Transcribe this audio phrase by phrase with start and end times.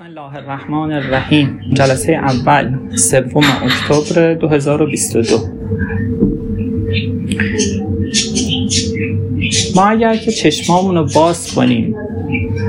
[0.00, 1.60] بسم الله الرحمن الرحیم.
[1.72, 5.36] جلسه اول سوم اکتبر 2022
[9.76, 11.94] ما اگر که چشمامون رو باز کنیم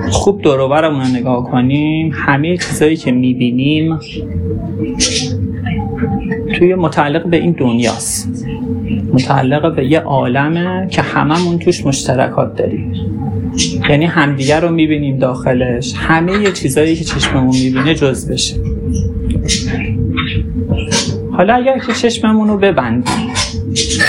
[0.09, 3.99] خوب دوروبرمون رو نگاه کنیم همه چیزایی که می‌بینیم
[6.57, 8.45] توی متعلق به این دنیاست.
[9.13, 13.10] متعلق به یه عالمه که هممون توش مشترکات داریم.
[13.89, 15.93] یعنی همدیگر رو می‌بینیم داخلش.
[15.97, 18.55] همه یه چیزایی که چشممون می‌بینه جز بشه.
[21.31, 23.33] حالا اگر که چشممون رو ببندیم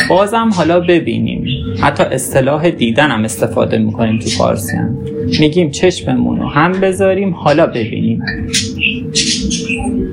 [0.09, 1.45] بازم حالا ببینیم.
[1.80, 4.98] حتی اصطلاح دیدن هم استفاده می‌کنیم تو فارسی هم.
[5.41, 8.23] میگیم چشممون رو هم بذاریم حالا ببینیم.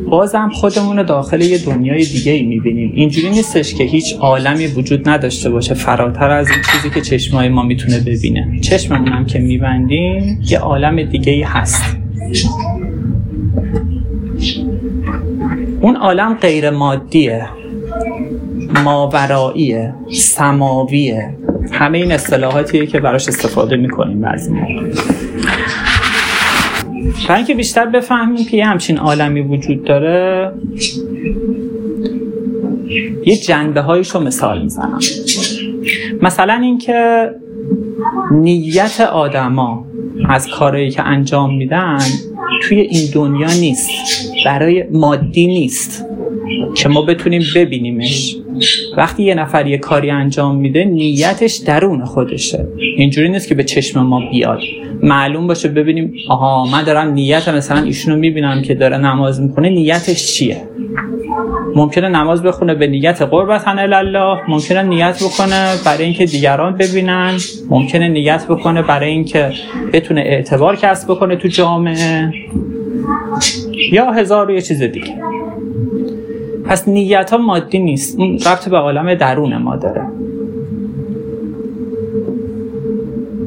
[0.09, 2.91] بازم خودمون رو داخل یه دنیای دیگه ای می‌بینیم.
[2.95, 5.73] اینجوری نیستش که هیچ عالمی وجود نداشته باشه.
[5.73, 8.59] فراتر از این چیزی که چشمای ما می‌تونه ببینه.
[8.61, 11.97] چشممون هم که میبندیم یه عالم دیگه ای هست.
[15.81, 17.45] اون عالم غیر مادیه
[18.83, 21.38] ماوراییه سماویه.
[21.71, 24.91] همه این اصطلاحاتیه که براش استفاده می‌کنیم بعضی موقع.
[27.30, 30.52] برای اینکه بیشتر بفهمیم که یه همچین عالمی وجود داره؟
[33.25, 34.99] یه جنبه هایش رو مثال می‌زنم.
[36.22, 37.30] مثلا اینکه
[38.31, 39.85] نیت آدما
[40.30, 42.00] از کارهایی که انجام میدن
[42.61, 43.89] توی این دنیا نیست.
[44.45, 46.05] برای مادی نیست
[46.75, 48.38] که ما بتونیم ببینیمش.
[49.00, 52.67] وقتی یه نفر یه کاری انجام میده نیتش درون خودشه.
[52.97, 54.59] اینجوری نیست که به چشم ما بیاد.
[55.03, 60.33] معلوم باشه ببینیم آها من دارم نیت مثلا ایشونو می‌بینم که داره نماز می‌خونه نیتش
[60.33, 60.58] چیه؟
[61.75, 67.38] ممکنه نماز بخونه به نیت قربت الله ممکنه نیت بکنه برای اینکه دیگران ببینن.
[67.69, 69.52] ممکنه نیت بکنه برای اینکه
[69.94, 72.34] بتونه اعتبار کسب بکنه تو جامعه.
[73.91, 75.16] یا هزار یه چیز دیگه.
[76.70, 78.20] پس نیت ها مادی نیست.
[78.20, 80.06] اون ربط به عالم درون ما داره.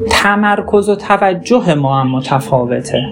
[0.09, 3.11] تمرکز و توجه ما هم متفاوته.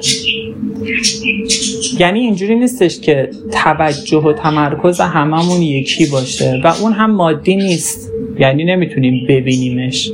[2.00, 8.12] یعنی اینجوری نیستش که توجه و تمرکز هممون یکی باشه و اون هم مادی نیست.
[8.40, 10.12] یعنی نمی‌تونیم ببینیمش.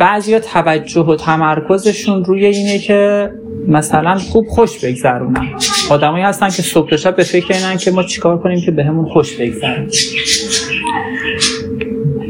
[0.00, 3.30] بعضیا توجه و تمرکزشون روی اینه که
[3.68, 5.48] مثلا خوب خوش بگذرونن.
[5.90, 9.04] آدمایی هستن که صبح تا شب به فکر اینن که ما چیکار کنیم که بهمون
[9.04, 9.88] به خوش بگذرونه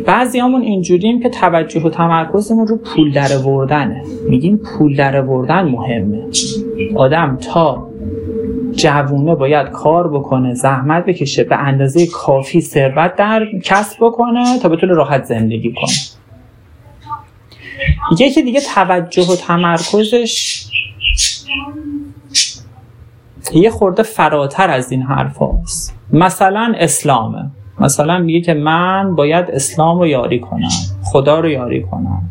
[0.06, 5.62] بعضی همون اینجوریم که توجه و تمرکزمون رو پول در وردنه میگیم پول در وردن
[5.62, 6.26] مهمه.
[6.94, 7.88] آدم تا
[8.72, 14.94] جوونه باید کار بکنه زحمت بکشه به اندازه کافی ثروت در کسب بکنه تا بتونه
[14.94, 15.94] راحت زندگی کنه.
[18.20, 20.64] یکی دیگه توجه و تمرکزش
[23.52, 25.98] یه خورده فراتر از این حرف هست.
[26.12, 27.50] مثلا اسلامه.
[27.80, 30.68] مثلا میگه که من باید اسلام رو یاری کنم.
[31.04, 32.22] خدا رو یاری کنم.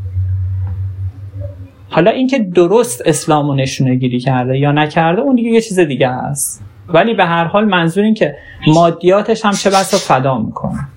[1.89, 6.09] حالا اینکه درست اسلام رو نشونه گیری کرده یا نکرده اون دیگه یه چیز دیگه
[6.09, 8.35] هست ولی به هر حال منظور این که
[8.67, 10.87] مادیاتش هم چه بسا فدا می‌کنه.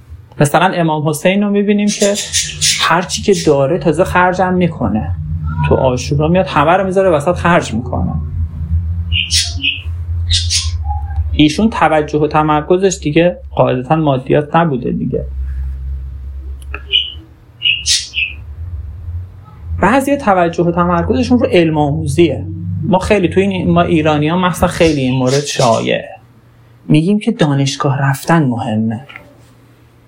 [0.40, 2.14] مثلا امام حسین رو می‌بینیم که
[2.80, 5.14] هرچی که داره تازه خرجم می‌کنه.
[5.68, 8.12] تو آشورا میاد همه رو می‌ذاره وسط خرج می‌کنه.
[11.36, 15.24] ایشون توجه و تمرکزش دیگه قاعدتا مادیات نبوده دیگه.
[19.82, 22.46] بعضی توجه و تمرکزشون رو علم آموزیه.
[22.82, 26.08] ما خیلی تو این ما ایرانی ها مثلا خیلی این مورد شایعه
[26.88, 29.00] میگیم که دانشگاه رفتن مهمه.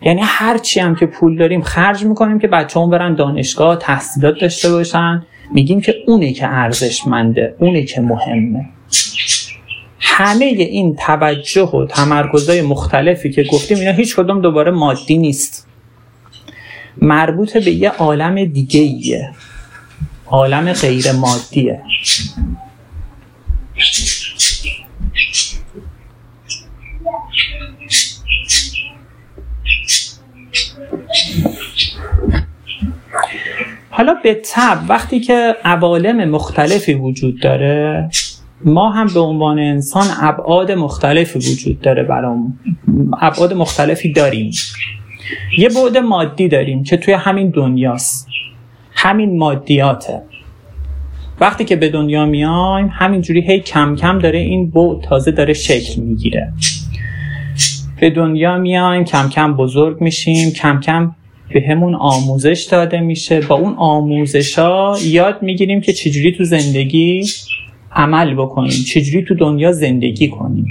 [0.02, 4.70] یعنی هرچی هم که پول داریم خرج می‌کنیم که بچه هم برن دانشگاه تحصیلات داشته
[4.70, 5.22] باشن.
[5.54, 8.66] میگیم که اونه که ارزشمنده اونه که مهمه.
[10.08, 15.66] همه این توجه و تمرکزهای مختلفی که گفتیم اینا هیچ کدوم دوباره مادی نیست.
[17.02, 19.30] مربوط به یه عالم دیگه ایه
[20.26, 21.82] عالم غیر مادیه
[33.90, 38.10] حالا به طب وقتی که عوالم مختلفی وجود داره
[38.64, 42.58] ما هم به عنوان انسان ابعاد مختلفی وجود داره برام.
[43.20, 44.50] ابعاد مختلفی داریم.
[45.58, 48.28] یه بعد مادی داریم که توی همین دنیاست.
[48.92, 50.22] همین مادیاته.
[51.40, 56.00] وقتی که به دنیا میایم همینجوری هی کم کم داره این بعد تازه داره شکل
[56.02, 56.52] می‌گیره.
[58.00, 61.14] به دنیا میایم کم کم بزرگ میشیم کم کم
[61.54, 63.40] به همون آموزش داده میشه.
[63.40, 67.22] با اون آموزش ها یاد می‌گیریم که چجوری تو زندگی
[67.98, 68.70] عمل بکنیم.
[68.70, 70.66] چجوری تو دنیا زندگی کنیم؟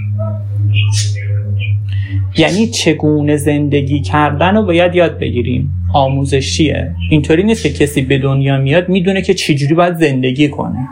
[2.37, 5.73] یعنی چگونه زندگی کردن رو باید یاد بگیریم.
[5.93, 6.95] آموزشیه.
[7.09, 10.87] اینطوری نیست که کسی به دنیا میاد می‌دونه که چجوری باید زندگی کنه.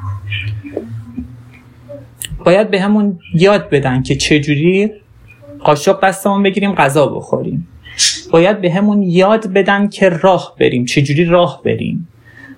[2.45, 4.89] باید به همون یاد بدن که چجوری
[5.59, 7.67] قاشق دستمون بگیریم غذا بخوریم.
[8.31, 10.85] باید به همون یاد بدن که راه بریم.
[10.85, 12.07] چجوری راه بریم؟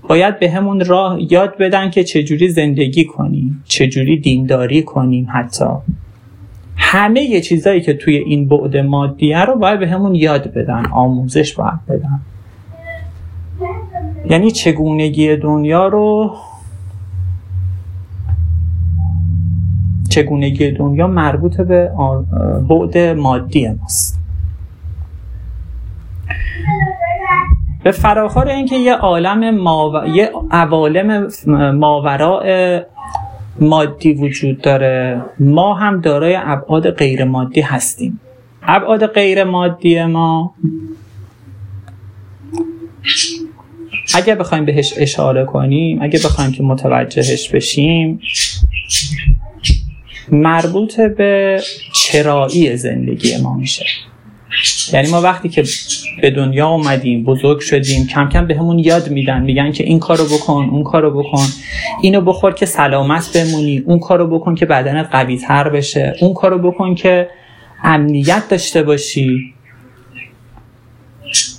[0.07, 5.65] باید به همون راه یاد بدن که چجوری زندگی کنیم چجوری دینداری کنیم حتی.
[6.75, 11.53] همه یه چیزایی که توی این بعد مادیه رو باید به همون یاد بدن آموزش
[11.53, 12.19] باید بدن.
[14.29, 16.35] یعنی چگونگی دنیا رو
[20.09, 21.91] چگونگی دنیا مربوط به
[22.69, 24.06] بعد مادی ماست.
[27.87, 30.07] به فراخور اینکه یه عالم ماو...
[30.07, 32.79] یه عوالم ماوراء
[33.59, 35.21] مادی وجود داره.
[35.39, 38.19] ما هم دارای ابعاد غیر مادی هستیم.
[38.63, 40.55] ابعاد غیر مادی ما
[44.15, 48.19] اگه بخوایم بهش اشاره کنیم اگه بخوایم که متوجهش بشیم
[50.31, 51.61] مربوط به
[51.93, 53.85] چرایی زندگی ما میشه.
[54.93, 55.63] یعنی ما وقتی که
[56.21, 60.25] به دنیا اومدیم بزرگ شدیم کم کم به همون یاد میدن میگن که این کارو
[60.25, 61.45] بکن اون کارو بکن.
[62.01, 66.71] اینو بخور که سلامت بمونی اون کارو بکن که بدنت قوی تر بشه اون کارو
[66.71, 67.29] بکن که
[67.83, 69.53] امنیت داشته باشی.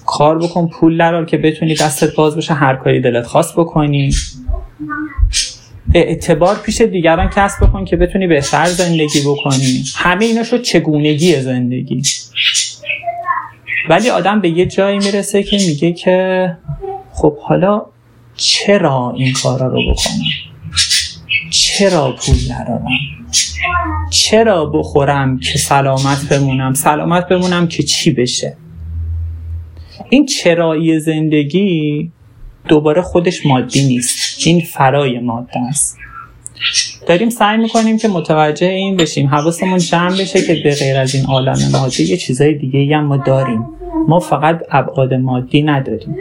[0.07, 4.11] کار بکن پول درار که بتونی دستت باز بشه هر کاری دلت خواست بکنی.
[5.95, 9.85] اعتبار پیش دیگران کسب بکن که بتونی بهتر زندگی بکنی.
[9.97, 12.03] همه اینا شد چگونگی زندگی.
[13.89, 16.57] ولی آدم به یه جایی می‌رسه که میگه که
[17.13, 17.83] خب حالا
[18.37, 20.15] چرا این کارا رو بکنم؟
[21.51, 22.87] چرا پول ندارم؟
[24.11, 28.57] چرا بخورم که سلامت بمونم؟ سلامت بمونم که چی بشه؟
[30.11, 32.13] این چرایی زندگی
[32.69, 34.47] دوباره خودش مادی نیست.
[34.47, 35.99] این فرای ماده است.
[37.07, 39.27] داریم سعی می‌کنیم که متوجه این بشیم.
[39.27, 43.17] حواسمون جمع بشه که به غیر از این عالم مادی یه چیزای دیگه هم ما
[43.17, 43.67] داریم.
[44.09, 46.17] ما فقط ابعاد مادی نداریم.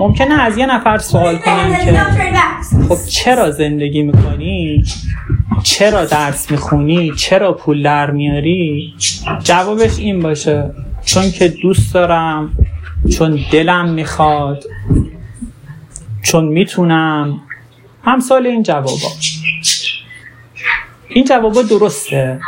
[0.00, 2.00] ممکنه از یه نفر سوال کنیم که
[2.88, 4.84] خب چرا زندگی می‌کنی؟
[5.62, 8.94] چرا درس می‌خونی؟ چرا پول در میاری؟
[9.44, 10.70] جوابش این باشه.
[11.04, 12.52] چون که دوست دارم
[13.18, 14.64] چون دلم می‌خواد
[16.22, 17.40] چون می‌تونم.
[18.02, 19.08] همسال این جوابا.
[21.08, 22.40] این جوابا درسته.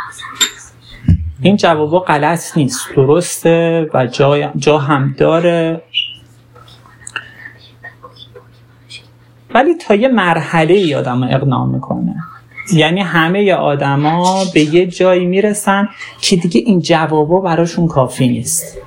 [1.41, 2.87] این جوابا غلط نیست.
[2.95, 5.81] درسته و جا, جا هم داره.
[9.53, 12.15] ولی تا یه مرحله ای آدم اقناع می‌کنه.
[12.73, 15.89] یعنی همه آدما به یه جایی می‌رسن
[16.21, 18.77] که دیگه این جوابا براشون کافی نیست.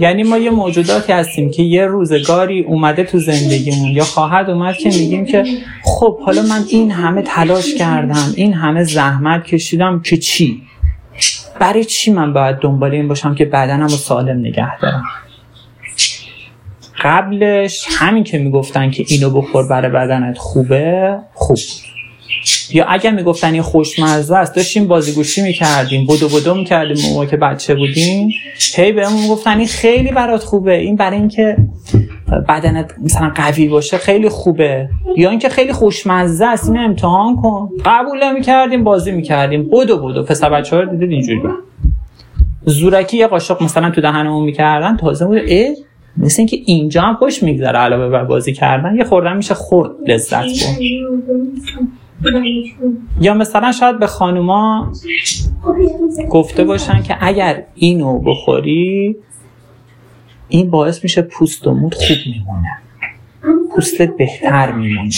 [0.00, 4.88] یعنی ما یه موجوداتی هستیم که یه روزگاری اومده تو زندگیمون یا خواهد اومد که
[4.88, 5.44] میگیم که
[5.84, 10.62] خب حالا من این همه تلاش کردم این همه زحمت کشیدم که چی؟
[11.60, 15.04] برای چی من باید دنبال این باشم که بدنم رو سالم نگه دارم؟
[17.02, 21.58] قبلش همین که می‌گفتن که اینو بخور برای بدنت خوبه خوب.
[22.70, 27.74] یا اگر می‌گفتن این خوشمزه است داشتیم بازیگوشی می‌کردیم بدو بدو می‌کردیم موقع که بچه
[27.74, 28.28] بودیم.
[28.74, 30.74] هی بهمون می‌گفتن این خیلی برات خوبه.
[30.74, 31.56] این برای اینکه
[32.48, 34.88] بدنت مثلا قوی باشه خیلی خوبه.
[35.16, 37.70] یا اینکه خیلی خوشمزه است این امتحان کن.
[37.84, 39.70] قبول نمی‌کردیم بازی می‌کردیم.
[39.72, 40.22] بدو بدو.
[40.22, 41.42] پسر بچه ها رو دیدید اینجوری
[42.66, 45.74] زورکی یه قاشق مثلا تو دهنمون می‌کردن تازه بود اه
[46.16, 48.96] مثل اینکه اینجا هم خوش میگذره علاوه بر بازی کردن.
[48.96, 50.86] یه خوردن میشه خورد لذت بود.
[53.20, 54.92] یا مثلا شاید به خانوما
[56.30, 59.16] گفته باشن که اگر اینو بخوری
[60.48, 62.78] این باعث میشه پوست و مود خوب میمونه.
[63.74, 65.10] پوستت بهتر میمونه.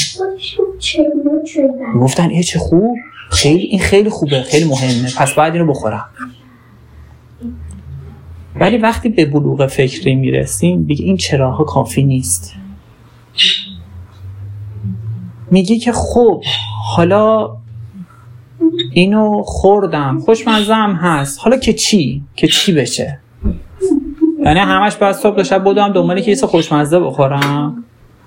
[2.00, 2.96] گفتن ای چه خوب؟
[3.30, 5.12] خیلی این خیلی خوبه خیلی مهمه.
[5.18, 6.08] پس باید اینو بخورم.
[8.60, 12.54] ولی وقتی به بلوغ فکری می‌رسیم دیگه این چراها کافی نیست.
[15.50, 16.42] میگی که خب
[16.96, 17.56] حالا
[18.92, 20.18] اینو خوردم.
[20.18, 21.38] خوشمزه هم هست.
[21.40, 23.18] حالا که چی؟ که چی بشه؟
[24.46, 27.84] یعنی همش بعد صبح شب بودم دنبال که یه خوشمزه بخورم.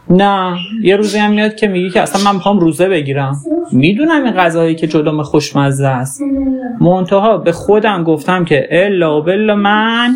[0.09, 3.35] نه یه روزی هم میاد که میگی که اصلا من می‌خوام روزه بگیرم.
[3.71, 6.21] می‌دونم این غذایی که جلوم خوشمزه است.
[6.81, 10.13] منتها به خودم گفتم که الا بلا من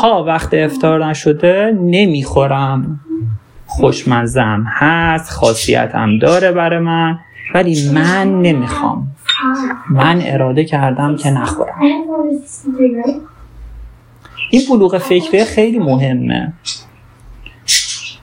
[0.00, 3.00] تا وقت افتار نشده نمی‌خورم.
[3.66, 7.18] خوشمزم هست خاصیتم داره برای من
[7.54, 9.06] ولی من نمی‌خوام.
[9.90, 11.80] من اراده کردم که نخورم.
[14.50, 16.52] این بلوغ فکری خیلی مهمه.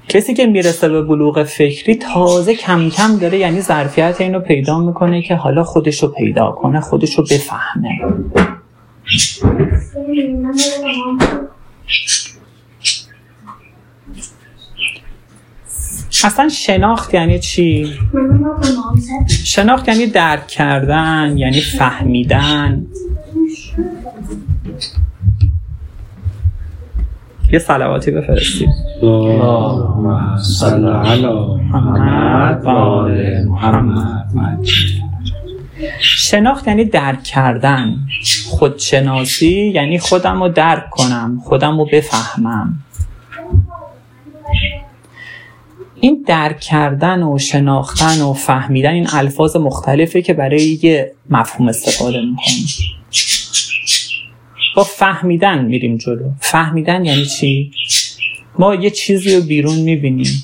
[0.07, 5.21] کسی که می‌رسه به بلوغ فکری تازه کم کم داره یعنی ظرفیت اینو پیدا می‌کنه
[5.21, 7.99] که حالا خودش رو پیدا کنه خودش رو بفهمه.
[16.23, 17.93] اصلا شناخت یعنی چی؟
[19.45, 22.87] شناخت یعنی درک کردن یعنی فهمیدن.
[27.53, 28.69] یه سلواتی بفرستید.
[35.99, 37.95] شناخت یعنی درک کردن.
[38.49, 42.73] خودشناسی یعنی خودم رو درک کنم خودم رو بفهمم.
[45.99, 52.17] این درک کردن و شناختن و فهمیدن این الفاظ مختلفه که برای یه مفهوم استفاده
[52.17, 52.67] می‌کنیم.
[54.75, 56.31] با فهمیدن میریم جلو.
[56.39, 57.71] فهمیدن یعنی چی؟
[58.59, 60.43] ما یه چیزی رو بیرون می‌بینیم.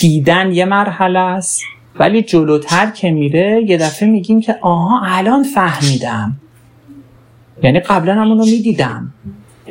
[0.00, 1.62] دیدن یه مرحله است
[1.98, 6.36] ولی جلوتر که میره یه دفعه میگیم که آها الان فهمیدم.
[7.62, 9.14] یعنی قبلا همون رو می‌دیدم.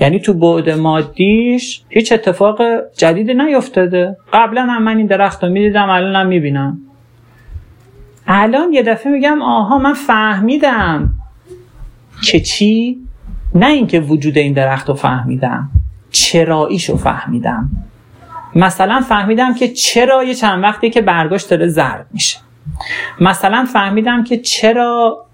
[0.02, 2.62] یعنی تو بعد مادیش هیچ اتفاق
[2.98, 6.82] جدید نیفتاده قبلا هم من این درخت رو می‌دیدم الان هم می‌بینم.
[8.28, 11.14] الان یه دفعه میگم آها من فهمیدم.
[12.22, 12.98] که چی؟
[13.56, 15.70] نه اینکه وجود این درخت رو فهمیدم
[16.12, 17.70] چراییش رو فهمیدم.
[18.56, 22.38] مثلا فهمیدم که چرا یه چند وقتی که برداشت داره زرد میشه.
[23.22, 25.26] مثلا فهمیدم که چرا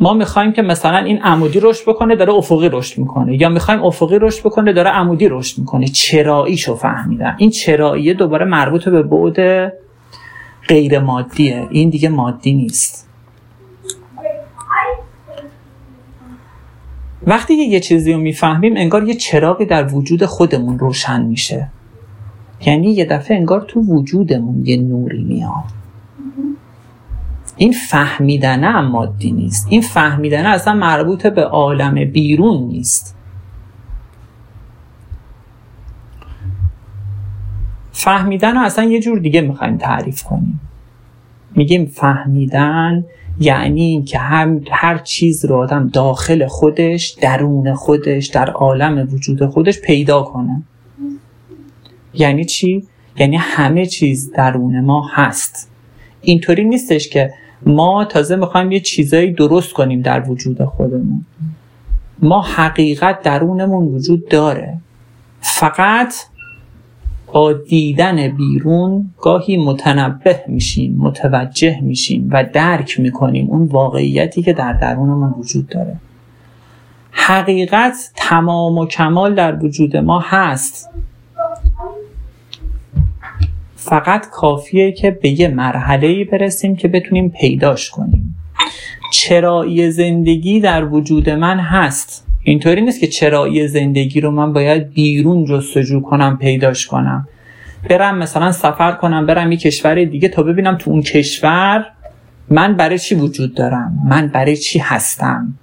[0.00, 3.40] ما می‌خوایم که مثلا این عمودی رشد بکنه داره افقی رشد می‌کنه.
[3.40, 5.86] یا می‌خوایم افقی رشد بکنه داره عمودی رشد می‌کنه.
[5.86, 7.34] چراییشو فهمیدم.
[7.38, 9.72] این چراییه دوباره مربوط به بعد
[10.68, 13.09] غیر مادیه این دیگه مادی نیست.
[17.30, 21.68] وقتی یه چیزی رو می‌فهمیم انگار یه چراغی در وجود خودمون روشن میشه.
[22.66, 25.64] یعنی یه دفعه انگار تو وجودمون یه نوری میاد.
[27.56, 29.66] این فهمیدنه هم مادی نیست.
[29.70, 33.16] این فهمیدنه اصلا مربوط به عالم بیرون نیست.
[37.92, 40.60] فهمیدن رو اصلا یه جور دیگه می‌خوایم تعریف کنیم.
[41.56, 43.04] میگیم فهمیدن
[43.38, 49.80] یعنی که هر, هر چیز رو آدم داخل خودش درون خودش در عالم وجود خودش
[49.80, 50.62] پیدا کنه.
[52.14, 52.84] یعنی چی؟
[53.16, 55.70] یعنی همه چیز درون ما هست.
[56.20, 57.34] اینطوری نیستش که
[57.66, 61.24] ما تازه می‌خوایم یه چیزایی درست کنیم در وجود خودمون.
[62.22, 64.78] ما حقیقت درونمون وجود داره.
[65.40, 66.14] فقط
[67.32, 74.72] با دیدن بیرون گاهی متنبه میشیم متوجه میشیم و درک می‌کنیم اون واقعیتی که در
[74.72, 75.96] درونمون وجود داره.
[77.10, 80.90] حقیقت تمام و کمال در وجود ما هست.
[83.76, 88.36] فقط کافیه که به یه مرحله برسیم که بتونیم پیداش کنیم.
[89.12, 92.29] چرایی زندگی در وجود من هست.
[92.42, 97.28] اینطوری نیست که چرایی زندگی رو من باید بیرون جستجو کنم پیداش کنم.
[97.90, 101.86] برم مثلا سفر کنم برم یه کشور دیگه تا ببینم تو اون کشور
[102.50, 105.54] من برای چی وجود دارم؟ من برای چی هستم؟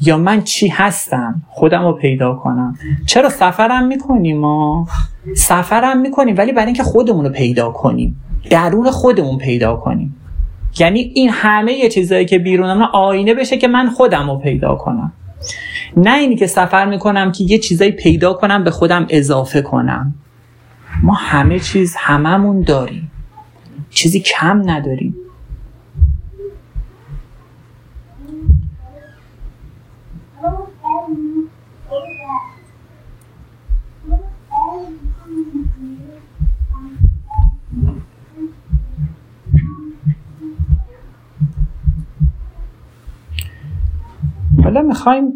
[0.00, 2.78] یا من چی هستم؟ خودم رو پیدا کنم.
[3.06, 4.88] چرا سفرم می‌کنیم ما؟
[5.36, 8.20] سفرم می‌کنیم ولی برای اینکه خودمون رو پیدا کنیم.
[8.50, 10.16] درون خودمون پیدا کنیم.
[10.78, 15.12] یعنی این همه یه چیزایی که بیرونم آینه بشه که من خودم رو پیدا کنم.
[15.96, 20.14] نه اینی که سفر می‌کنم که یه چیزایی پیدا کنم به خودم اضافه کنم.
[21.02, 23.10] ما همه چیز هممون داریم.
[23.90, 25.16] چیزی کم نداریم.
[44.76, 45.32] حالا می‌خوایم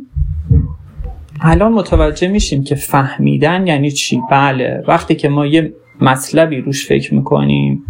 [1.41, 7.15] الان متوجه میشیم که فهمیدن یعنی چی؟ بله وقتی که ما یه مطلبی روش فکر
[7.15, 7.83] می‌کنیم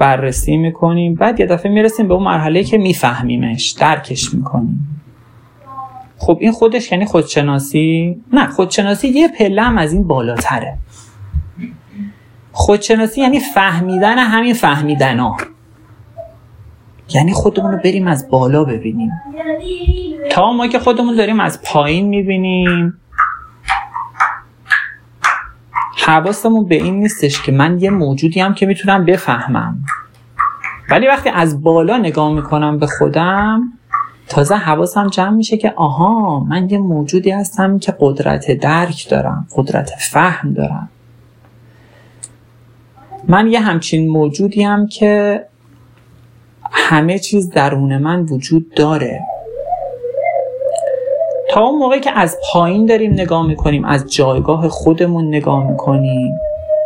[0.00, 5.00] بررسی می‌کنیم بعد یه دفعه می‌رسیم به اون مرحله که میفهمیمش درکش می‌کنیم.
[6.18, 10.78] خب این خودش یعنی خودشناسی؟ نه خودشناسی یه پله هم از این بالاتره.
[12.52, 15.36] خودشناسی یعنی فهمیدن همین فهمیدن ها
[17.14, 19.12] یعنی خودمون رو بریم از بالا ببینیم.
[20.30, 23.00] تا ما که خودمون داریم از پایین می‌بینیم.
[26.06, 29.78] حواسمون به این نیستش که من یه موجودی هم که می‌تونم بفهمم.
[30.90, 33.72] ولی وقتی از بالا نگاه می‌کنم به خودم
[34.28, 39.90] تازه حواسم جمع میشه که آها من یه موجودی هستم که قدرت درک دارم قدرت
[39.98, 40.88] فهم دارم.
[43.28, 45.42] من یه همچین موجودی هم که
[46.78, 49.20] همه چیز درون من وجود داره.
[51.50, 56.34] تا اون موقعی که از پایین داریم نگاه می‌کنیم از جایگاه خودمون نگاه می‌کنیم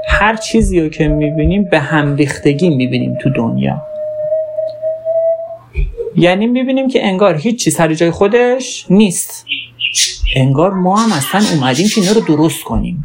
[0.09, 3.82] هر چیزی رو که می‌بینیم به هم ریختگی می‌بینیم تو دنیا.
[6.16, 9.47] یعنی می‌بینیم که انگار هیچ چیز سر جای خودش نیست.
[10.37, 13.04] انگار ما هم اصلا اومدیم که اینا رو درست کنیم.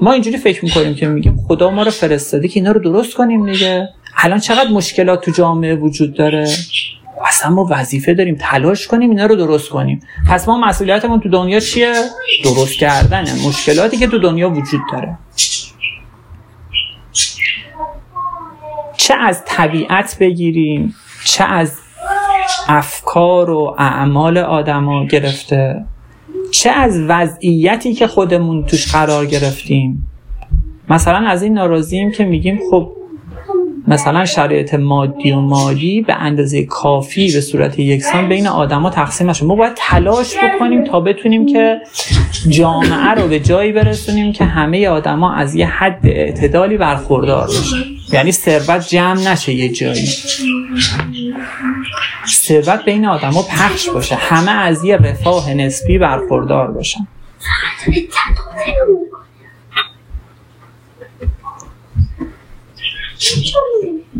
[0.00, 3.52] ما اینجوری فکر می‌کنیم که میگیم خدا ما رو فرستاده که اینا رو درست کنیم
[3.52, 3.88] دیگه.
[4.16, 6.48] الان چقدر مشکلات تو جامعه وجود داره؟
[7.26, 10.00] اصلا ما وظیفه داریم تلاش کنیم اینا رو درست کنیم.
[10.28, 11.94] پس ما مسئولیتمون تو دنیا چیه؟
[12.44, 15.18] درست کردنه مشکلاتی که تو دنیا وجود داره.
[18.96, 21.78] چه از طبیعت بگیریم چه از
[22.68, 25.84] افکار و اعمال آدما گرفته
[26.50, 30.08] چه از وضعیتی که خودمون توش قرار گرفتیم.
[30.88, 32.92] مثلا از این ناراضیم که میگیم خب
[33.88, 39.44] مثلا شرایط مادی و مالی به اندازه کافی به صورت یکسان بین آدما تقسیم نشه.
[39.44, 41.80] ما باید تلاش بکنیم تا بتونیم که
[42.48, 47.76] جامعه رو به جایی برسونیم که همه آدما از یه حد اعتدالی برخوردار باشن
[48.12, 50.08] یعنی ثروت جمع نشه یه جایی.
[52.28, 54.14] ثروت بین آدما پخش باشه.
[54.14, 57.06] همه از یه رفاه نسبی برخوردار باشن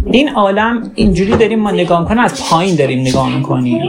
[0.07, 3.83] این عالم اینجوری داریم ما نگاه کنیم از پایین داریم نگاه می‌کنیم.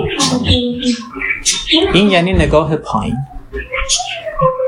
[1.94, 3.16] این یعنی نگاه پایین.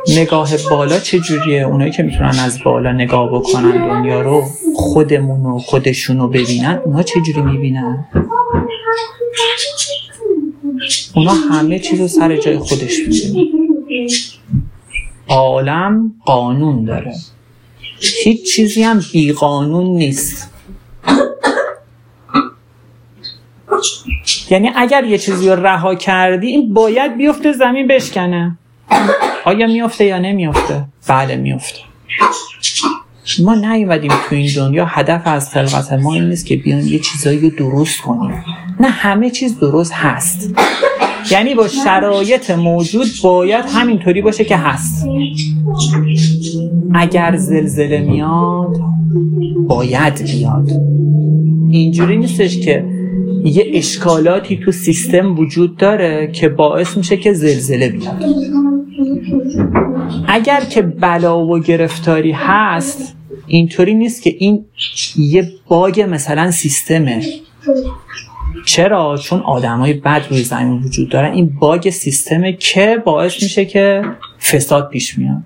[0.08, 4.44] نگاه بالا چه جوریه؟ اونایی که می‌تونن از بالا نگاه بکنن دنیا رو
[4.76, 8.06] خودمون و خودشون رو ببینن اونا چه جوری می‌بینن؟
[11.16, 13.46] اونا همه چیز رو سر جای خودش می‌بینن.
[15.28, 17.14] عالم قانون داره.
[18.24, 20.52] هیچ چیزی هم بی قانون نیست.
[24.50, 28.58] یعنی اگر یه چیزی رو رها کردی این باید بیفته زمین بشکنه.
[29.46, 31.80] آیا میفته یا نمیفته بله میفته
[33.44, 37.40] ما نیومدیم تو این دنیا هدف از خلقت ما این نیست که بیان یه چیزایی
[37.40, 38.44] رو درست کنیم.
[38.80, 40.56] نه همه چیز درست هست.
[41.32, 45.08] یعنی با شرایط موجود باید همینطوری باشه که هست.
[46.94, 48.78] اگر زلزله میاد
[49.68, 50.72] باید بیاد
[51.70, 52.86] اینجوری نیستش که
[53.44, 58.24] یه اشکالاتی تو سیستم وجود داره که باعث میشه که زلزله بیاد.
[60.28, 63.16] اگر که بلا و گرفتاری هست
[63.48, 64.66] اینطوری نیست که این
[65.18, 67.22] یه باگ مثلا سیستمه.
[68.66, 71.32] چرا؟ چون آدمای بد روی زمین وجود دارن.
[71.32, 74.02] این باگ سیستمه که باعث میشه که
[74.52, 75.44] فساد پیش میاد.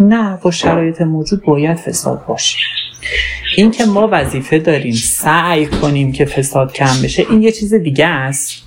[0.00, 2.58] نه با شرایط موجود باید فساد باشه.
[3.56, 8.06] این که ما وظیفه داریم سعی کنیم که فساد کم بشه این یه چیز دیگه
[8.06, 8.62] است.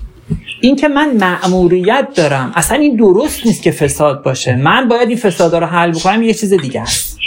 [0.62, 4.56] این که من مأموریت دارم اصلا این درست نیست که فساد باشه.
[4.56, 7.20] من باید این فساد رو حل بکنم یه چیز دیگه است.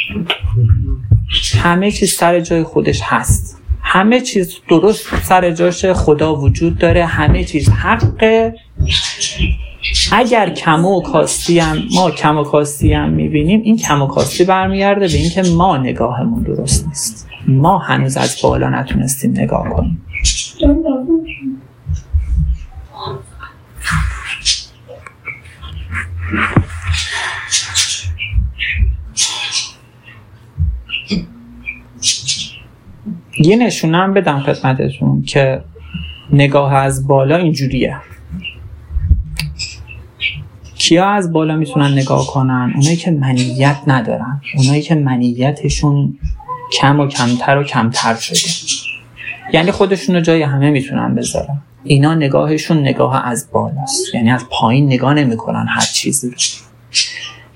[1.63, 3.58] همه چیز سر جای خودش هست.
[3.91, 8.55] همه چیز درست سر جاش خدا وجود داره همه چیز حقه.
[10.13, 14.45] اگر کم و کاستی هم ما کم و کاستی هم می‌بینیم این کم و کاستی
[14.45, 17.29] برمیگرده به اینکه ما نگاهمون درست نیست.
[17.47, 20.03] ما هنوز از بالا نتونستیم نگاه کنیم.
[33.49, 35.61] یه نشونه هم بدم خدمتتون که
[36.33, 37.97] نگاه از بالا اینجوریه.
[40.75, 44.41] کیا از بالا می‌تونن نگاه کنن؟ اونایی که منیت ندارن.
[44.57, 46.19] اونایی که منیتشون
[46.73, 48.39] کم و کمتر و کمتر شده.
[49.53, 51.63] یعنی خودشون رو جای همه می‌تونن بذارن.
[51.85, 54.15] اینا نگاهشون نگاه از بالاست.
[54.15, 56.37] یعنی از پایین نگاه نمی‌کنن هر چیزی رو.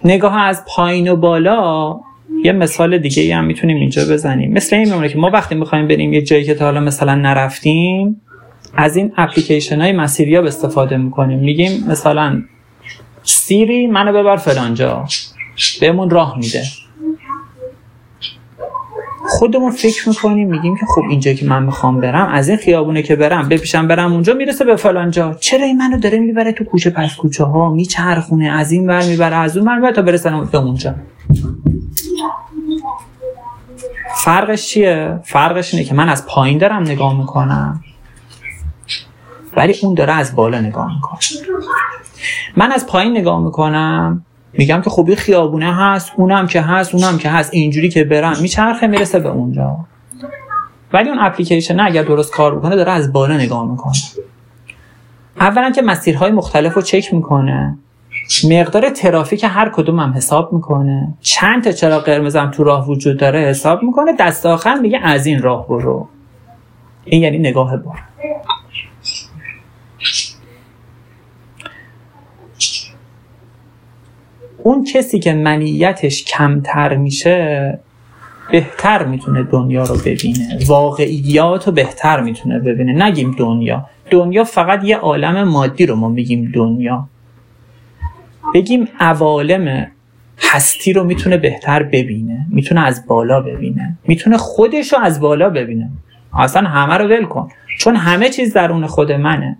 [0.05, 2.01] نگاه از پایین و بالا
[2.45, 4.53] یه مثال دیگه هم می‌تونیم اینجا بزنیم.
[4.53, 8.21] مثل این میمونه که ما وقتی می‌خوایم بریم یه جایی که تا حالا مثلا نرفتیم
[8.77, 11.39] از این اپلیکیشن های مسیریاب استفاده می‌کنیم.
[11.39, 12.43] میگیم مثلا
[13.23, 15.05] سیری منو ببر فلانجا.
[15.81, 16.63] بهمون راه میده.
[19.27, 23.17] خودمون فکر می‌کنیم میگیم که خب اینجا که من می‌خوام برم از این خیابونه که
[23.17, 25.37] برم بپیشم برم اونجا می‌رسه به فلانجا.
[25.41, 29.37] چرا این منو داره می‌بره تو کوچه پس کوچه ها میچرخونه از این ور می‌بره
[29.37, 30.95] از اون ور تا برسن به اونجا.
[34.25, 37.85] فرقش چیه؟ فرقش اینه که من از پایین دارم نگاه می‌کنم.
[39.57, 41.19] ولی اون داره از بالا نگاه می‌کنه.
[42.57, 44.25] من از پایین نگاه می‌کنم.
[44.53, 47.55] میگم که خوبی خیابونه هست اونم که هست اونم که هست.
[47.55, 49.77] اینجوری که برم میچرخه می‌رسه به اونجا.
[50.93, 53.93] ولی اون اپلیکیشن اگر درست کار بکنه داره از بالا نگاه می‌کنه.
[55.41, 57.79] اولا که مسیرهای مختلف رو چک می‌کنه.
[58.51, 61.15] مقدار ترافیک هر کدوم هم حساب می‌کنه.
[61.21, 64.13] چند تا چرا قرمزم تو راه وجود داره حساب می‌کنه.
[64.21, 66.09] دست آخر میگه از این راه برو.
[67.05, 67.93] این یعنی نگاه برو
[74.63, 77.79] اون کسی که منیتش کمتر میشه
[78.51, 80.59] بهتر می‌تونه دنیا رو ببینه.
[80.67, 83.05] واقعیات رو بهتر می‌تونه ببینه.
[83.05, 83.87] نگیم دنیا.
[84.11, 87.09] دنیا فقط یه عالم مادی رو ما میگیم دنیا.
[88.55, 89.87] بگیم عوالم
[90.39, 95.91] هستی رو می‌تونه بهتر ببینه می‌تونه از بالا ببینه می‌تونه خودش رو از بالا ببینه.
[96.39, 97.49] اصلا همه رو ول کن.
[97.79, 99.59] چون همه چیز درون خود منه.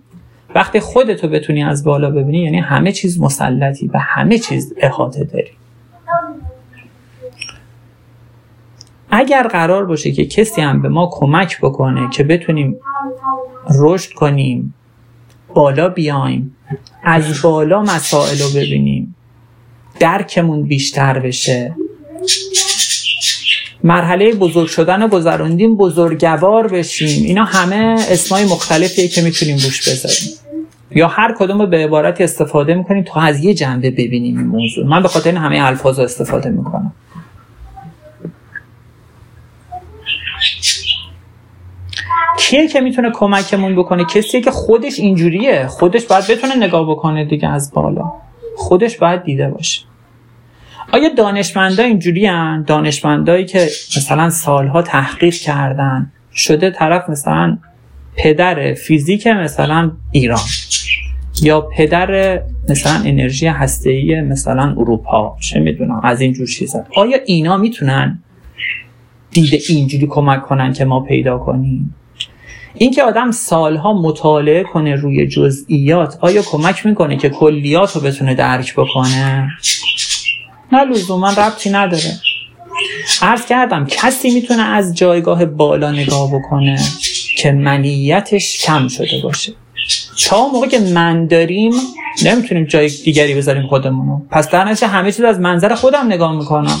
[0.55, 5.51] وقتی خودتو بتونی از بالا ببینی یعنی همه چیز مسلطی و همه چیز احاطه داری.
[9.11, 12.79] اگر قرار باشه که کسی هم به ما کمک بکنه که بتونیم
[13.79, 14.73] رشد کنیم
[15.53, 16.55] بالا بیایم.
[17.03, 19.15] از بالا مسائل رو ببینیم.
[19.99, 21.75] درکمون بیشتر بشه.
[23.83, 27.25] مرحله بزرگ شدن رو گذراندیم بزرگوار بشیم.
[27.25, 30.33] اینا همه اسمای مختلفیه که می‌تونیم روش بذاریم.
[30.95, 34.87] یا هر کدوم رو به عبارتی استفاده می‌کنیم تا از یه جنبه ببینیم این موضوع.
[34.87, 36.93] من به خاطر همه الفاظ استفاده می‌کنم.
[42.53, 45.67] کیه که می‌تونه کمکمون بکنه؟ کسیه که خودش اینجوریه.
[45.67, 48.11] خودش باید بتونه نگاه بکنه دیگه از بالا.
[48.57, 49.81] خودش باید دیده باشه.
[50.91, 53.59] آیا دانشمندا اینجوری هن؟ دانشمندایی که
[53.97, 56.11] مثلا سالها تحقیق کردن.
[56.33, 57.57] شده طرف مثلا
[58.15, 60.39] پدر فیزیک مثلا ایران.
[61.41, 65.37] یا پدر مثلا انرژی هسته‌ای مثلا اروپا.
[65.39, 66.83] چه می‌دونم از این جور چیزا.
[66.95, 68.23] آیا اینا می‌تونن
[69.31, 71.95] دیده اینجوری کمک کنن که ما پیدا کنیم؟
[72.75, 78.73] اینکه آدم سالها مطالعه کنه روی جزئیات آیا کمک می‌کنه که کلیات رو بتونه درک
[78.75, 79.49] بکنه؟
[80.71, 82.19] نه لزوما ربطی نداره.
[83.21, 86.79] عرض کردم کسی می‌تونه از جایگاه بالا نگاه بکنه
[87.37, 89.53] که منیتش کم شده باشه.
[90.27, 91.73] تا موقع که من داریم
[92.25, 94.21] نمی‌تونیم جای دیگری بذاریم خودمونو.
[94.29, 96.77] پس در همه چیز از منظر خودم نگاه می‌کنم.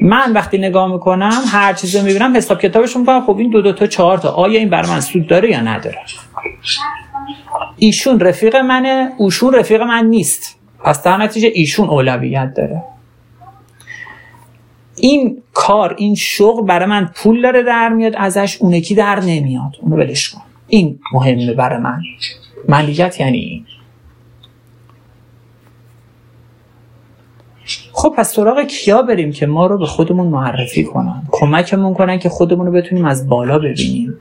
[0.00, 3.72] من وقتی نگاه می‌کنم هر چیزی رو می‌بینم حساب کتابش می‌کنم خب این دو دو
[3.72, 5.98] تا چهار تا آیا این بر من سود داره یا نداره؟
[7.76, 10.58] ایشون رفیق منه اوشون رفیق من نیست.
[10.84, 12.82] پس در نتیجه ایشون اولویت داره.
[14.96, 19.72] این کار این شغل برای من پول داره در میاد ازش اونکی در نمیاد.
[19.80, 20.42] اونو ولش کن.
[20.68, 22.00] این مهمه برای من.
[22.68, 23.64] ملیت یعنی این.
[27.92, 32.28] خب پس سراغ کیا بریم که ما رو به خودمون معرفی کنن؟ کمکمون کنن که
[32.28, 34.14] خودمون رو بتونیم از بالا ببینیم.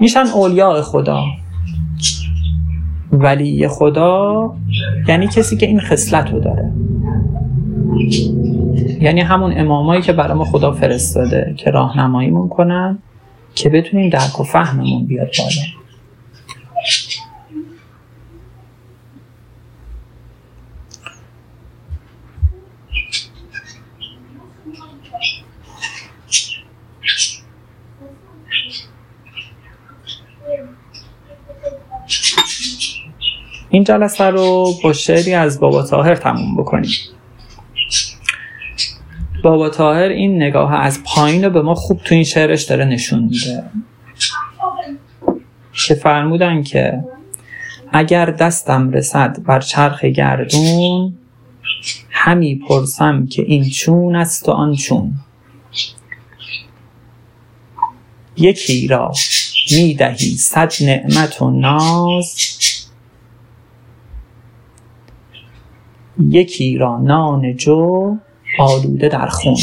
[0.00, 1.24] میشن اولیاء خدا.
[3.12, 4.54] ولی خدا
[5.08, 6.72] یعنی کسی که این خصلت رو داره.
[9.00, 12.98] یعنی همون امامایی که برای ما خدا فرستاده که راهنماییمون کنن.
[13.58, 15.50] که بتونیم درک و فهممون بیاد بالا.
[33.70, 36.90] این جلسه رو با شعری از بابا تاهر تموم بکنیم.
[39.42, 43.24] بابا تاهر این نگاه از پایین رو به ما خوب تو این شعرش داره نشون
[43.24, 43.64] میده.
[45.72, 47.04] که فرمودن که
[47.92, 51.14] اگر دستم رسد بر چرخ گردون
[52.10, 55.12] همی پرسم که این چون است و آن چون.
[58.36, 59.12] یکی را
[59.70, 62.36] می‌دهی صد نعمت و ناز
[66.30, 68.16] یکی را نان جو
[68.58, 69.56] آلوده در خون.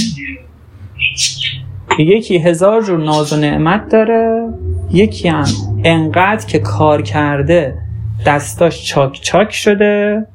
[2.00, 4.50] یکی هزار جور ناز و نعمت داره
[4.92, 5.46] یکی هم
[5.84, 7.78] انقدر که کار کرده
[8.26, 10.26] دستاش چاک چاک شده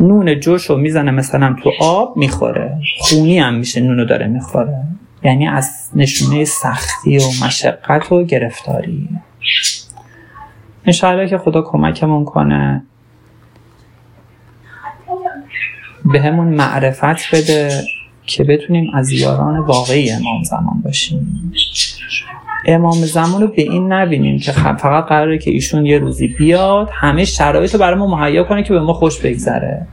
[0.00, 2.78] نون جوشو می‌زنه مثلا تو آب می‌خوره.
[3.00, 4.82] خونی هم میشه نونو داره می‌خوره.
[5.22, 9.08] یعنی از نشونه سختی و مشقت و گرفتاری.
[10.86, 12.82] انشاءالله که خدا کمکمون کنه.
[16.04, 17.84] به همون معرفت بده.
[18.26, 21.52] که بتونیم از یاران واقعی امام زمان باشیم.
[22.66, 27.24] امام زمان رو به این نبینیم که فقط قراره که ایشون یه روزی بیاد همه
[27.24, 29.86] شرایط رو برای ما مهیا کنه که به ما خوش بگذره.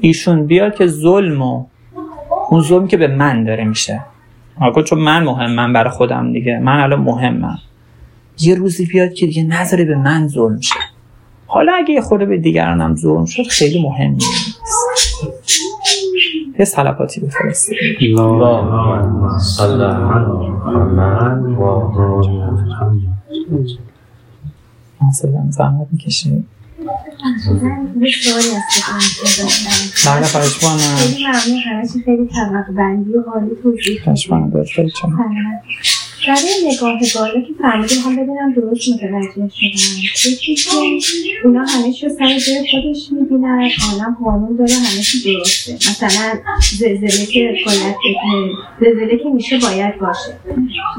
[0.00, 1.64] ایشون بیاد که ظلم و
[2.50, 4.00] اون ظلم که به من داره میشه.
[4.60, 6.58] آقا چون من مهمم برای خودم دیگه.
[6.58, 7.58] من الان مهمم.
[8.40, 10.74] یه روزی بیاد که دیگه نظری به من ظلم شه.
[11.46, 14.57] حالا اگه یه خورده به دیگران هم ظلم شد خیلی مهم نیست.
[16.58, 16.64] یه
[17.20, 17.78] بفرستید
[25.02, 26.44] ناصرم زحمت می‌کشید
[30.06, 31.62] بله خواهش بانم خیلی ممنون.
[31.62, 35.10] همه خیلی طبق بندی و حالی توضیح خواهش بانم خیلی چون
[36.28, 40.32] برای نگاه بالا که فرمودیم هم ببینم درست متوجه شدم.
[40.32, 40.70] یکی که
[41.44, 45.74] اونا همه چی سر جای خودش می‌بینن عالم قانون داره همه چی درسته.
[45.74, 46.32] مثلا
[46.78, 47.96] زلزله که باید
[48.80, 50.38] زلزله که میشه باید باشه.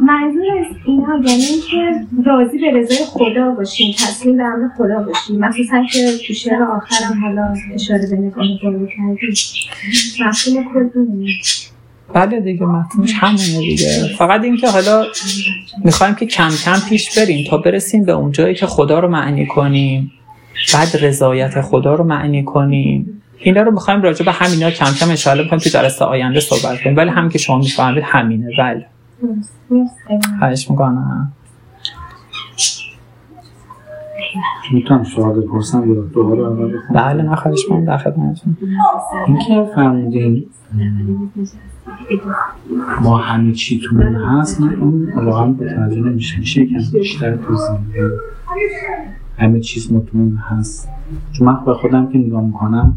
[0.02, 5.40] منظور از اینا یعنی اینکه راضی به رضای خدا باشیم تسلیم به امر خدا باشیم.
[5.40, 9.34] مخصوصا که تو شعر آخر حالا اشاره به نگاه بالا کردیم
[10.20, 10.90] مفهوم کل
[12.14, 14.16] بله دیگه مفهومش همونه دیگه.
[14.18, 15.06] فقط اینکه حالا
[15.84, 19.46] می‌خوایم که کم کم پیش بریم تا برسیم به اون جایی که خدا رو معنی
[19.46, 20.12] کنیم.
[20.74, 23.22] بعد رضایت خدا رو معنی کنیم.
[23.38, 26.98] اینا رو می‌خوایم راجع به همینا کم کم انشاءالله بکنیم تو جلسه آینده صحبت کنیم.
[26.98, 28.48] ولی هم که شما می‌فهمید همینه.
[28.58, 28.86] بله.
[30.40, 31.34] خواهش می‌کنم.
[34.74, 38.58] می‌تونم سوال بپرسم؟ یا دوباره اول بله نه خواهش می‌کنم در خدمتتون.
[39.28, 40.46] اینکه فرمودین
[43.02, 47.78] ما همه چی تو من هست من اون واقعا متوجه نمیشه میشه یکم بیشتر توضیح
[49.38, 50.90] همه چیز مطمئن هست.
[51.32, 52.94] چون من به خودم که نگاه می‌کنم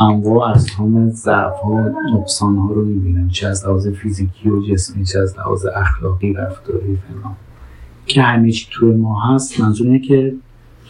[0.00, 3.28] انواع از همه ضعف ها و نقصان ها رو می‌بینم.
[3.28, 7.36] چه از لحاظ فیزیکی و جسمی چه از لحاظ اخلاقی رفتاری فلان.
[8.06, 10.34] که همه چی توی ما هست منظور اینه که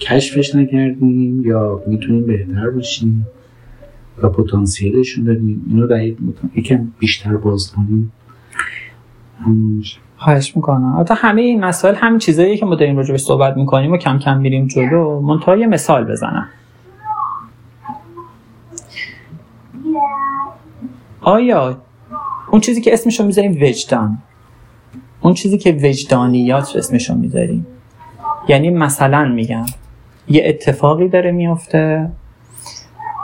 [0.00, 3.26] کشفش نکردیم یا می‌تونیم بهتر باشیم
[4.22, 5.66] و پتانسیلشون داریم.
[5.70, 6.04] اینو در
[6.54, 8.12] یکم بیشتر باز کنیم.
[10.16, 10.96] خواهش می‌کنم.
[11.00, 14.38] حتی همه این مسائل همین چیزایی که ما داریم راجبش صحبت می‌کنیم و کم کم
[14.38, 15.20] میریم جلو.
[15.20, 16.48] منتها یه مثال بزنم.
[21.20, 21.78] آیا
[22.50, 24.18] اون چیزی که اسمشو می‌ذاریم وجدان؟
[25.20, 27.66] اون چیزی که وجدانیات اسمشو می‌ذاریم.
[28.48, 29.66] یعنی مثلا میگم
[30.28, 32.10] یه اتفاقی داره میفته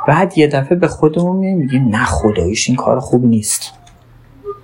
[0.08, 3.72] بعد یه دفعه به خودمون میگیم نه خداییش این کار خوب نیست.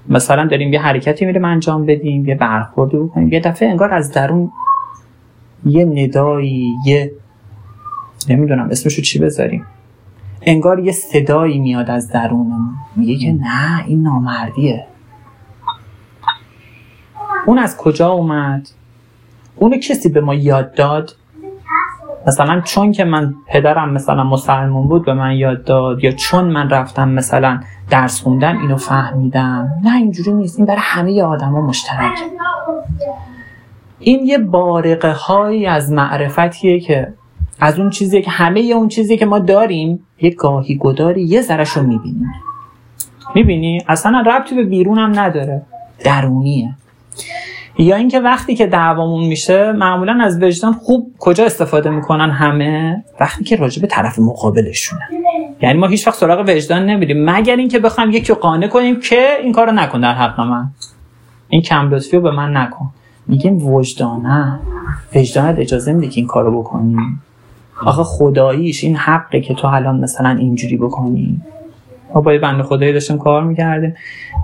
[0.09, 4.53] مثلا داریم یه حرکتی میریم انجام بدیم یه برخوردی بکنیم یه دفعه انگار از درون
[5.67, 7.13] یه ندایی یه
[8.29, 9.67] نمی‌دونم اسمشو چی بذاریم.
[10.43, 12.75] انگار یه صدایی میاد از درونمون.
[12.97, 14.87] میگه که نه این نامردیه.
[17.47, 18.69] اون از کجا اومد؟
[19.57, 21.17] اونو کسی به ما یاد داد؟
[22.27, 26.71] مثلا چون که من پدرم مثلا مسلمون بود به من یاد داد یا چون من
[26.71, 29.69] رفتم مثلا درس خوندم اینو فهمیدم.
[29.85, 30.59] نه اینجوری نیست.
[30.59, 32.19] این برای همه آدما مشترک.
[33.99, 37.13] این یه بارقه هایی از معرفتیه که
[37.61, 41.71] از اون چیزی که همه اون چیزی که ما داریم یه گاهی گداری یه ذرش
[41.71, 42.33] رو می‌بینیم.
[43.35, 45.63] می‌بینی؟ اصلا ربطی به بیرون هم نداره.
[46.05, 46.75] درونیه.
[47.79, 53.45] یا اینکه وقتی که دعوامون میشه معمولا از وجدان خوب کجا استفاده می‌کنن همه؟ وقتی
[53.45, 55.03] که راجع به طرف مقابلشونه.
[55.63, 57.31] یعنی ما هیچ وقت سراغ وجدان نمیریم.
[57.31, 60.71] مگر اینکه بخوام یکی رو قانع کنیم که این کارو نکن در حق من.
[61.49, 62.91] این کم لطفی رو به من نکن.
[63.27, 64.59] میگیم وجدانه.
[65.15, 66.97] وجدانت اجازه میده که این کارو بکنی.
[67.85, 71.41] آخه خداییش این حقه که تو الان مثلا اینجوری بکنی.
[72.17, 73.95] ما با یه بند خدایی داشتیم کار می‌کردیم.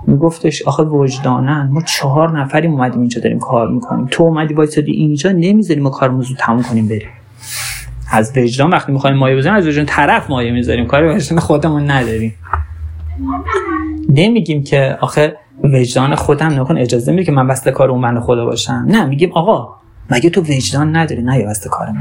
[0.07, 4.07] میگفتش آخه وجدانن ما چهار نفریم اومدیم اینجا داریم کار می‌کنیم.
[4.11, 7.09] تو اومدی وایسادی اینجا نمی‌ذاریم ما کارمون زود تموم کنیم بریم.
[8.11, 10.87] از وجدان وقتی می‌خوایم مایه بزنیم از وجدان طرف مایه می‌ذاریم.
[10.87, 12.33] کاری وجدان خودمون نداریم.
[14.09, 18.45] نمیگیم که آخه وجدان خودم نکن اجازه میده که من وسط کار اون بند خدا
[18.45, 18.85] باشم.
[18.87, 19.75] نه میگیم آقا
[20.09, 21.99] مگه تو وجدان نداری؟ نه یا وسط کار من.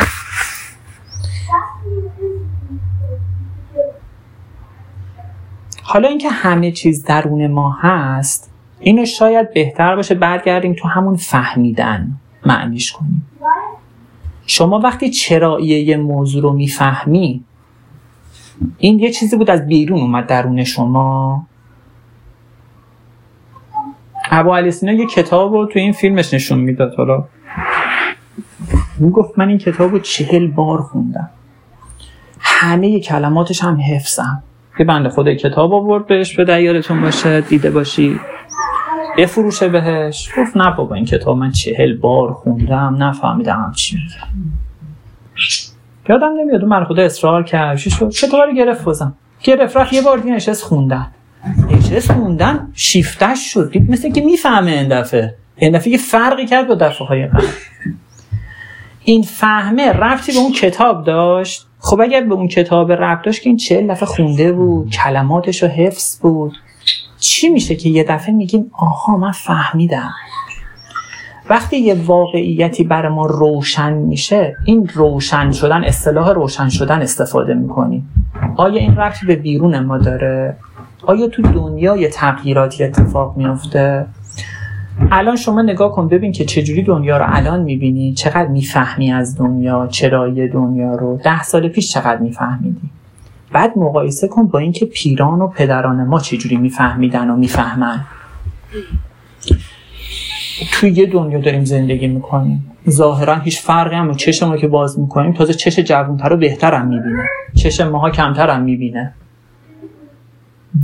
[5.93, 8.51] حالا اینکه همه چیز درون ما هست
[8.81, 12.13] اینو شاید بهتر باشه برگردیم تو همون فهمیدن
[12.47, 13.27] معنیش کنیم.
[14.47, 17.45] شما وقتی چرایی یه موضوع رو می‌فهمی
[18.79, 21.47] این یه چیزی بود از بیرون اومد درون شما.
[24.31, 27.25] ابو علی سینا یه کتاب رو تو این فیلمش نشون می‌داد حالا.
[29.13, 31.31] گفت من این کتاب رو چهل بار خوندم.
[32.41, 34.43] همه کلماتش هم حفظم.
[34.83, 38.21] یه بنده خود کتاب آورد بهش به یادتون باشه دیده باشی.
[39.19, 40.29] بفروشه بهش.
[40.39, 44.53] گفت نه بابا این کتاب من چهل بار خوندم نفهمیدم چی میگم.
[46.09, 47.79] یادم نمیاد اون خدا اصرار کرد.
[47.79, 51.07] چی شد؟ کتاب رو گرفت بازم؟ گرفت رفت یه بار دیگه نشست خوندن.
[51.71, 53.71] نشست خوندن شیفتش شد.
[53.71, 55.35] دید مثل که می‌فهمه این دفعه.
[55.57, 57.47] این دفعه یه فرقی کرد با دفعه های قبل.
[59.05, 61.67] این فهمه رفتی به اون کتاب داشت.
[61.85, 65.69] خب اگر به اون کتاب رفت داشت که این چه دفعه خونده بود کلماتش رو
[65.69, 66.53] حفظ بود.
[67.19, 70.11] چی میشه که یه دفعه میگیم آها من فهمیدم.
[71.51, 78.09] وقتی یه واقعیتی برای ما روشن میشه این روشن شدن اصطلاح روشن شدن استفاده می‌کنیم
[78.57, 80.57] آیا این رفتی به بیرون ما داره؟
[81.07, 84.07] آیا تو دنیا یه تغییراتی اتفاق میفته
[85.11, 88.15] الان شما نگاه کن ببین که چجوری دنیا رو الان می‌بینی.
[88.15, 92.91] چقدر می‌فهمی از دنیا؟ چرایی دنیا رو؟ ده سال پیش چقدر میفهمیدی؟
[93.53, 98.01] بعد مقایسه کن با اینکه پیران و پدران ما چجوری میفهمیدن و می‌فهمن.
[100.73, 102.73] توی یه دنیا داریم زندگی می‌کنیم.
[102.91, 106.89] ظاهرا هیچ فرقی هم چشم ما که باز می‌کنیم تازه چش جوانتر و بهتر هم
[106.89, 107.29] می‌بینه.
[107.55, 109.15] چشم ماها کمتر هم می‌بینه.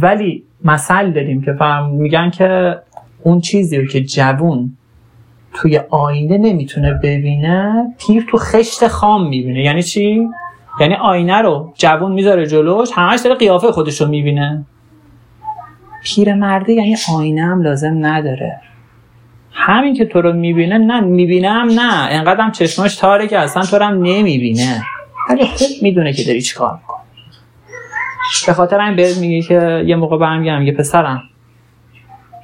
[0.00, 2.78] ولی مثل داریم که فهم میگن که
[3.22, 4.76] اون چیزی رو که جوون
[5.54, 9.62] توی آینه نمی‌تونه ببینه پیر تو خشت خام می‌بینه.
[9.62, 10.28] یعنی چی؟
[10.80, 14.66] یعنی آینه رو جوون می‌ذاره جلوش همش داره قیافه خودش رو می‌بینه.
[16.04, 18.60] پیر مرده یعنی آینه هم لازم نداره.
[19.52, 22.08] همین که تو رو می‌بینه نه می‌بینم نه.
[22.10, 24.82] انقدرم چشماش تاره که اصلا تو رو هم نمی‌بینه.
[25.30, 26.98] ولی خوب می‌دونه که داری چیکار می‌کنی.
[28.46, 31.22] به خاطر این بهت میگه که یه موقع برمیگم یه پسرم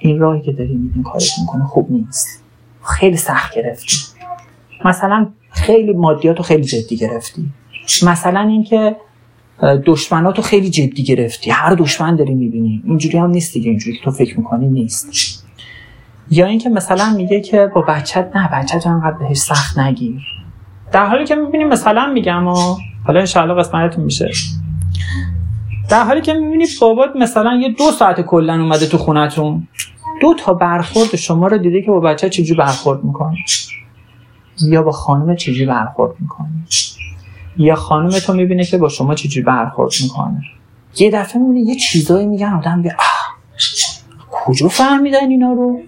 [0.04, 2.44] این راهی که داری میدین کارش می‌کنه خوب نیست.
[2.82, 3.96] خیلی سخت گرفتی
[4.84, 7.46] مثلا خیلی مادیات رو خیلی جدی گرفتی.
[8.02, 8.96] مثلا اینکه
[9.86, 11.50] دشمناتو خیلی جدی گرفتی.
[11.50, 12.82] هر دشمن داری می‌بینی.
[12.84, 15.44] اینجوری هم نیست دیگه اینجوری که تو فکر می‌کنی نیست.
[16.30, 20.20] یا اینکه مثلا میگه که با بچت نه بچت انقدر بهش سخت نگیر.
[20.92, 24.30] در حالی که می‌بینیم مثلا میگم و حالا انشاءالله قسمتتون میشه.
[25.90, 29.68] در حالی که می‌بینی بابات مثلا یه دو ساعت کلا اومده تو خونتون.
[30.20, 33.37] دو تا برخورد شما رو دیده که با بچه چجوری برخورد می‌کنه
[34.62, 36.48] یا با خانم چجوری برخورد می‌کنه
[37.57, 40.42] یا خانم تو می‌بینه که با شما چجوری برخورد می‌کنه؟
[40.98, 42.92] یه دفعه می‌بینه یه چیزایی میگن آدم بیا
[44.31, 45.81] کجا فهمیدن اینا رو؟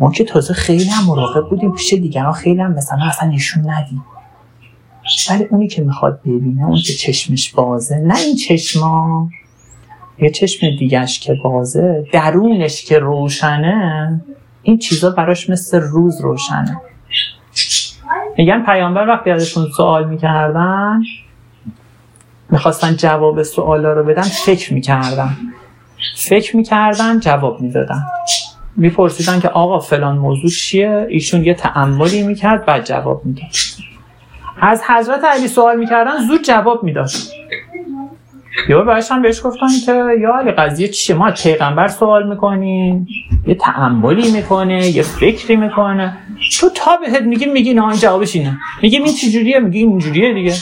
[0.00, 4.04] ما که تازه خیلی هم مراقب بودیم پیش دیگران خیلی هم مثلا اصلا نشون ندیم.
[5.30, 9.28] ولی اونی که می‌خواد ببینه اون که چشمش بازه نه این چشما
[10.18, 14.20] یه چشم دیگهش که بازه درونش که روشنه
[14.62, 16.80] این چیزا براش مثل روز روشنه.
[18.38, 21.02] میگن پیامبر وقتی ازشون سوال می‌کردن
[22.50, 25.36] می‌خواستن جواب سوالا رو بدن فکر می‌کردن.
[26.16, 28.02] فکر می‌کردن جواب می‌دادن.
[28.76, 33.44] میپرسیدن که آقا فلان موضوع چیه؟ ایشون یه تعملی می‌کرد بعد جواب می‌داد.
[34.60, 37.10] از حضرت علی سوال می‌کردن زود جواب می‌داد.
[38.68, 43.06] یا بهش هم بهش گفتن که یا علی قضیه چیه؟ ما پیغمبر سوال می‌کنیم
[43.46, 46.16] یه تعملی می‌کنه یه فکری می‌کنه.
[46.58, 48.58] تو تا بهت میگی میگی نه این جوابش اینه.
[48.82, 50.54] میگی این چجوریه؟ میگی اینجوریه دیگه.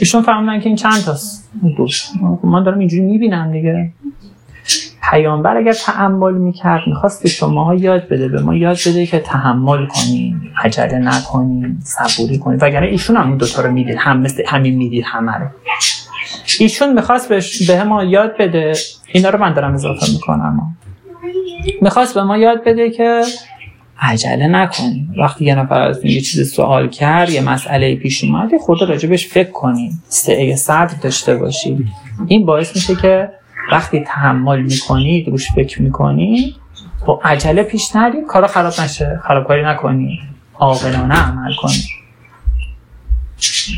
[0.00, 1.50] ایشون فهمیدن که این چند تاست.
[2.44, 3.92] من دارم اینجوری می‌بینم دیگه.
[5.10, 9.86] پیامبر اگر تعمل می‌کرد می‌خواست به شما یاد بده به ما یاد بده که تحمل
[9.86, 12.58] کنیم عجله نکنیم صبوری کنیم.
[12.62, 13.96] وگرنه ایشون هم دوتا رو می‌دید.
[13.98, 15.46] هم مثل همین می‌دید همه رو.
[16.60, 17.32] ایشون می‌خواست
[17.66, 18.72] به ما یاد بده.
[19.12, 20.76] اینا رو من دارم اضافه می‌کنم.
[21.82, 23.22] می‌خواست به ما یاد بده که
[24.00, 25.14] عجله نکنیم.
[25.18, 29.50] وقتی یه نفر از یه چیز سوال کرد یه مسئله پیش اومد خود راجبش فکر
[29.50, 30.02] کنیم.
[30.08, 31.92] سعه صدر داشته باشیم.
[32.26, 33.30] این باعث میشه که
[33.72, 36.54] وقتی تحمل می‌کنید روش فکر می‌کنید
[37.06, 39.20] با عجله پیش نرید کارا خراب نشه.
[39.22, 40.18] خرابکاری نکنید.
[40.54, 41.84] عاقلانه عمل کنید.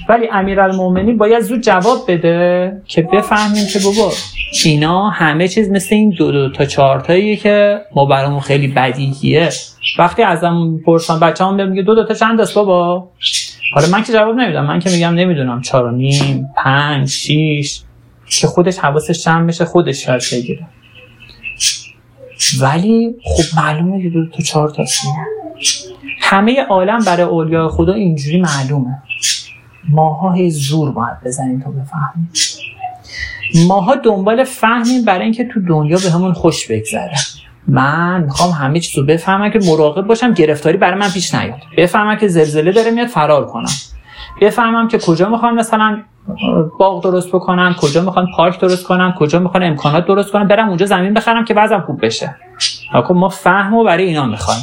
[0.09, 4.13] ولی امیرالمومنی باید زود جواب بده که بفهمیم که بابا
[4.65, 9.49] اینا همه چیز مثل این دو دو تا چهار تاییه که ما برامون خیلی بدیهیه.
[9.99, 13.09] وقتی ازم پرسان بچه هم میگه دو دو تا چند است بابا؟
[13.75, 14.67] حالا من که جواب نمیدم.
[14.67, 15.61] من که میگم نمی‌دونم.
[15.61, 17.83] چهار و نیم پنج شیش.
[18.29, 20.67] که خودش حواسش جمع بشه خودش یاد بگیره.
[22.61, 24.85] ولی خب معلومه که دو تا چهار تا
[26.21, 29.03] همه عالم برای اولیاء خدا اینجوری معلومه.
[29.91, 32.31] ماها هی زور باید بزنیم تا بفهمیم
[33.69, 37.15] ماها دنبال فهمیم برای اینکه تو دنیا به همون خوش بگذره.
[37.69, 41.63] من می‌خوام همه چیز رو بفهمم که مراقب باشم گرفتاری برای من پیش نیاد.
[41.79, 43.71] بفهمم که زلزله داره میاد فرار کنم.
[44.41, 46.03] بفهمم که کجا می‌خوان مثلا
[46.79, 50.87] باغ درست بکنم کجا می‌خوان پارک درست کنم کجا می‌خوان امکانات درست کنم برم اونجا
[50.87, 52.37] زمین بخرم که بعضم خوب بشه.
[53.11, 54.61] ما فهم و برای اینا می‌خوایم.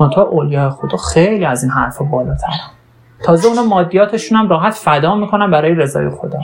[0.00, 2.52] منتها اولیاء خدا خیلی از این حرف بالاتر
[3.24, 6.38] تازه اونا مادیاتشون هم راحت فدا می‌کنن برای رضای خدا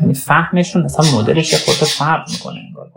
[0.00, 2.90] یعنی فهمشون مثلا مدلش خود فرق می‌کنه انگار.